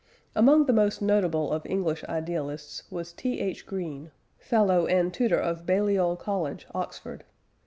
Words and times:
Among 0.35 0.65
the 0.65 0.73
most 0.73 0.99
notable 0.99 1.51
of 1.53 1.63
English 1.67 2.03
idealists 2.05 2.89
was 2.89 3.13
T. 3.13 3.39
H. 3.39 3.67
Green 3.67 4.09
fellow 4.39 4.87
and 4.87 5.13
tutor 5.13 5.37
of 5.39 5.67
Balliol 5.67 6.15
College, 6.15 6.65
Oxford. 6.73 7.23